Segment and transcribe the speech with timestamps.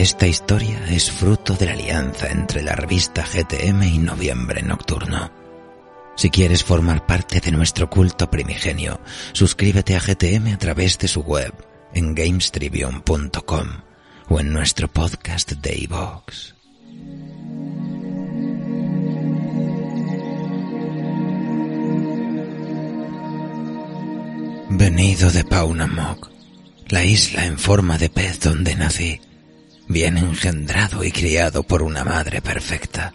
[0.00, 5.30] Esta historia es fruto de la alianza entre la revista GTM y Noviembre Nocturno.
[6.16, 8.98] Si quieres formar parte de nuestro culto primigenio,
[9.34, 11.52] suscríbete a GTM a través de su web
[11.92, 13.66] en gamestribune.com
[14.30, 16.54] o en nuestro podcast de iVox.
[24.70, 26.30] Venido de Paunamok,
[26.88, 29.20] la isla en forma de pez donde nací,
[29.90, 33.12] bien engendrado y criado por una madre perfecta.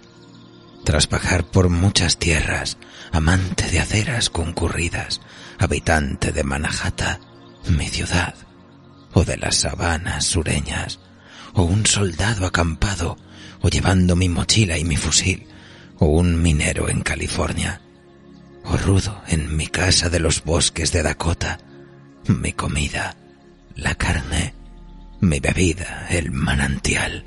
[0.84, 2.78] Tras bajar por muchas tierras,
[3.14, 5.22] amante de aceras concurridas,
[5.58, 7.22] habitante de Manajata,
[7.70, 8.36] mi ciudad,
[9.14, 11.00] o de las sabanas sureñas,
[11.54, 13.18] o un soldado acampado,
[13.62, 15.48] o llevando mi mochila y mi fusil,
[15.98, 17.80] o un minero en California,
[18.66, 21.58] o rudo en mi casa de los bosques de Dakota,
[22.28, 23.16] mi comida,
[23.78, 24.54] la carne,
[25.22, 27.26] mi bebida, el manantial,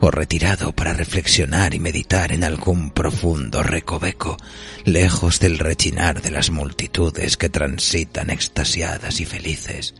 [0.00, 4.36] o retirado para reflexionar y meditar en algún profundo recoveco,
[4.84, 9.94] lejos del rechinar de las multitudes que transitan extasiadas y felices,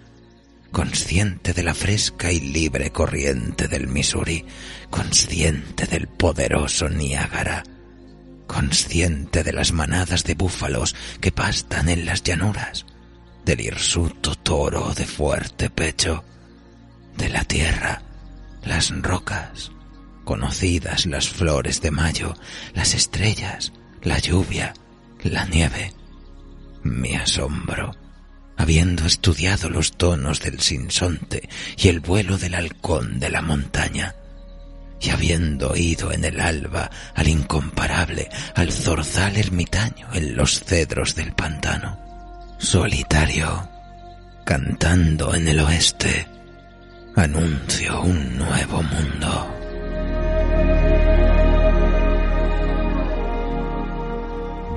[0.73, 4.45] consciente de la fresca y libre corriente del Missouri,
[4.91, 7.63] consciente del poderoso Niágara,
[8.47, 12.87] consciente de las manadas de búfalos que pastan en las llanuras,
[13.45, 16.25] del hirsuto toro de fuerte pecho,
[17.17, 18.03] de la tierra,
[18.65, 19.73] las rocas,
[20.25, 22.35] conocidas las flores de mayo,
[22.75, 24.75] las estrellas, la lluvia,
[25.23, 25.93] la nieve,
[26.83, 27.95] mi asombro,
[28.57, 34.15] habiendo estudiado los tonos del sinsonte y el vuelo del halcón de la montaña,
[35.01, 41.33] y habiendo oído en el alba al incomparable, al zorzal ermitaño en los cedros del
[41.33, 41.99] pantano,
[42.59, 43.69] solitario,
[44.45, 46.29] cantando en el oeste,
[47.15, 49.49] anuncio un nuevo mundo.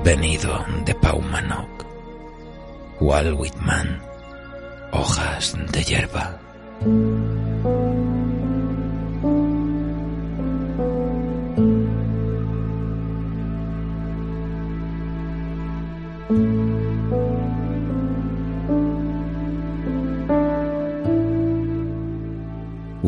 [0.04, 1.84] Venido de Paumanok,
[3.00, 4.00] Walt Whitman,
[4.92, 6.38] hojas de hierba.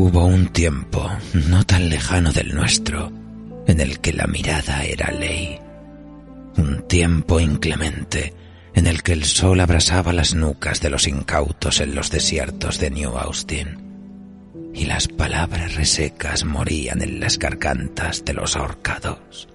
[0.01, 1.11] Hubo un tiempo,
[1.49, 3.11] no tan lejano del nuestro,
[3.67, 5.59] en el que la mirada era ley.
[6.57, 8.33] Un tiempo inclemente,
[8.75, 12.93] en el que el sol abrasaba las nucas de los incautos en los desiertos de
[12.93, 19.49] New Austin, y las palabras resecas morían en las gargantas de los ahorcados.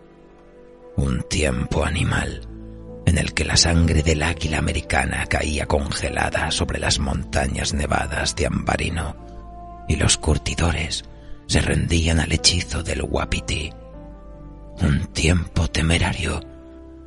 [0.97, 2.41] Un tiempo animal,
[3.05, 8.47] en el que la sangre del águila americana caía congelada sobre las montañas nevadas de
[8.47, 9.22] Ambarino
[9.87, 11.03] y los curtidores
[11.47, 13.71] se rendían al hechizo del Wapiti.
[14.81, 16.41] Un tiempo temerario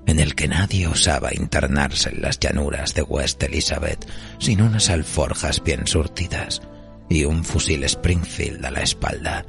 [0.06, 4.06] en el que nadie osaba internarse en las llanuras de West Elizabeth
[4.38, 6.62] sin unas alforjas bien surtidas
[7.08, 9.44] y un fusil Springfield a la espalda.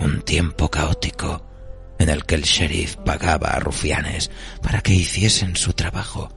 [0.00, 1.46] Un tiempo caótico
[1.98, 4.30] en el que el sheriff pagaba a rufianes
[4.60, 6.30] para que hiciesen su trabajo.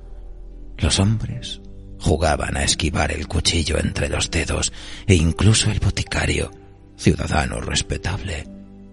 [0.78, 1.62] Los hombres
[2.00, 4.72] jugaban a esquivar el cuchillo entre los dedos
[5.06, 6.52] e incluso el boticario,
[6.97, 8.47] ciudadano respetable,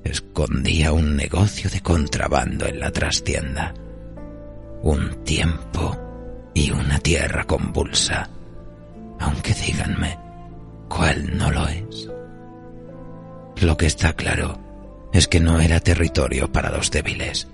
[0.05, 3.75] escondía un negocio de contrabando en la trastienda.
[4.83, 5.99] Un tiempo
[6.53, 8.29] y una tierra convulsa,
[9.19, 10.19] aunque díganme,
[10.89, 12.09] ¿cuál no lo es?
[13.61, 14.61] Lo que está claro
[15.13, 17.49] es que no era territorio para los débiles.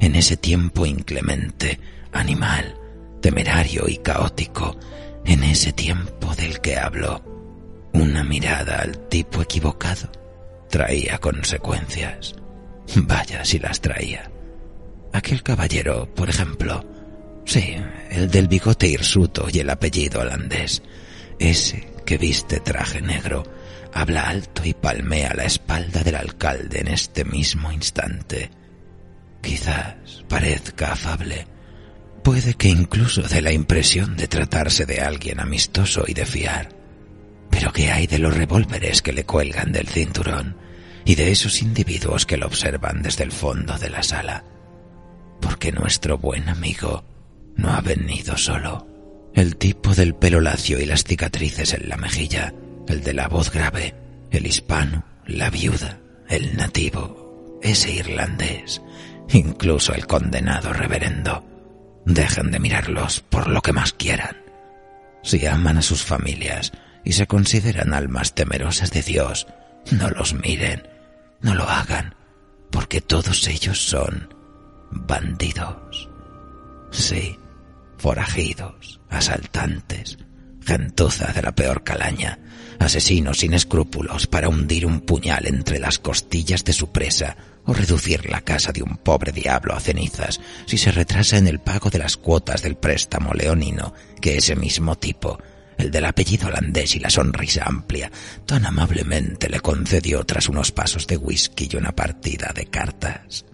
[0.00, 1.78] En ese tiempo inclemente,
[2.12, 2.77] animal,
[3.20, 4.76] temerario y caótico,
[5.24, 7.22] en ese tiempo del que hablo,
[7.92, 10.10] una mirada al tipo equivocado
[10.68, 12.34] traía consecuencias.
[12.96, 14.30] Vaya si las traía.
[15.12, 16.84] Aquel caballero, por ejemplo,
[17.44, 17.76] sí,
[18.10, 20.82] el del bigote hirsuto y el apellido holandés,
[21.38, 23.42] ese que viste traje negro,
[23.92, 28.50] habla alto y palmea la espalda del alcalde en este mismo instante.
[29.42, 29.94] Quizás
[30.28, 31.46] parezca afable,
[32.22, 36.70] Puede que incluso dé la impresión de tratarse de alguien amistoso y de fiar.
[37.50, 40.56] Pero ¿qué hay de los revólveres que le cuelgan del cinturón
[41.08, 44.44] y de esos individuos que lo observan desde el fondo de la sala.
[45.40, 47.02] Porque nuestro buen amigo
[47.56, 48.86] no ha venido solo.
[49.34, 52.52] El tipo del pelo lacio y las cicatrices en la mejilla,
[52.86, 53.94] el de la voz grave,
[54.30, 55.98] el hispano, la viuda,
[56.28, 58.82] el nativo, ese irlandés,
[59.30, 61.42] incluso el condenado reverendo.
[62.08, 64.34] Dejen de mirarlos por lo que más quieran.
[65.22, 66.72] Si aman a sus familias
[67.04, 69.46] y se consideran almas temerosas de Dios,
[69.90, 70.88] no los miren,
[71.42, 72.14] no lo hagan,
[72.70, 74.34] porque todos ellos son
[74.90, 76.08] bandidos.
[76.92, 77.38] Sí,
[77.98, 80.16] forajidos, asaltantes,
[80.64, 82.38] gentuza de la peor calaña,
[82.78, 87.36] asesinos sin escrúpulos para hundir un puñal entre las costillas de su presa
[87.68, 91.60] o reducir la casa de un pobre diablo a cenizas si se retrasa en el
[91.60, 93.92] pago de las cuotas del préstamo leonino
[94.22, 95.38] que ese mismo tipo,
[95.76, 98.10] el del apellido holandés y la sonrisa amplia,
[98.46, 103.44] tan amablemente le concedió tras unos pasos de whisky y una partida de cartas.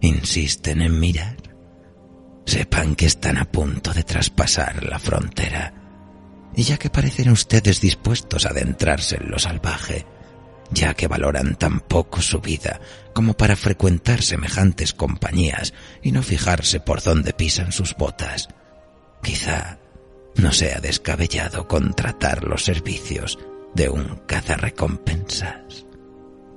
[0.00, 1.36] Insisten en mirar.
[2.46, 5.74] Sepan que están a punto de traspasar la frontera.
[6.54, 10.06] Y ya que parecen ustedes dispuestos a adentrarse en lo salvaje,
[10.70, 12.80] ya que valoran tan poco su vida
[13.12, 18.48] como para frecuentar semejantes compañías y no fijarse por dónde pisan sus botas,
[19.22, 19.78] quizá
[20.36, 23.38] no sea descabellado contratar los servicios
[23.74, 25.86] de un cazarrecompensas.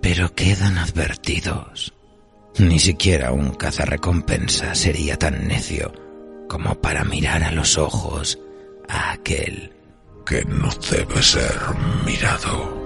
[0.01, 1.93] Pero quedan advertidos.
[2.57, 5.93] Ni siquiera un cazarrecompensa sería tan necio
[6.49, 8.39] como para mirar a los ojos
[8.89, 9.73] a aquel
[10.25, 11.55] que no debe ser
[12.05, 12.80] mirado.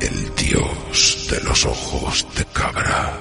[0.00, 3.18] El dios de los ojos de cabra.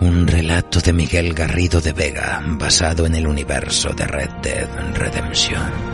[0.00, 5.93] Un relato de Miguel Garrido de Vega basado en el universo de Red Dead Redemption.